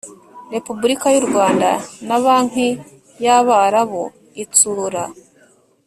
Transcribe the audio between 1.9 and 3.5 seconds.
na Banki y